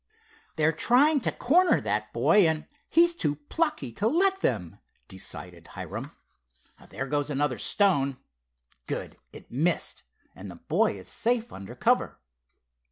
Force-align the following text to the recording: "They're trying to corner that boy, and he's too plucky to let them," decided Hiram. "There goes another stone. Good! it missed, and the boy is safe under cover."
"They're 0.55 0.71
trying 0.71 1.19
to 1.21 1.31
corner 1.31 1.79
that 1.79 2.11
boy, 2.11 2.47
and 2.47 2.65
he's 2.89 3.13
too 3.13 3.35
plucky 3.49 3.91
to 3.91 4.07
let 4.07 4.39
them," 4.41 4.79
decided 5.07 5.67
Hiram. 5.77 6.11
"There 6.89 7.05
goes 7.05 7.29
another 7.29 7.59
stone. 7.59 8.17
Good! 8.87 9.15
it 9.31 9.51
missed, 9.51 10.01
and 10.35 10.49
the 10.49 10.55
boy 10.55 10.93
is 10.93 11.07
safe 11.07 11.53
under 11.53 11.75
cover." 11.75 12.17